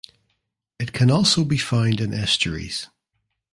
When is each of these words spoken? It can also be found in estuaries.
It 0.79 0.93
can 0.93 1.11
also 1.11 1.45
be 1.45 1.59
found 1.59 2.01
in 2.01 2.11
estuaries. 2.11 2.89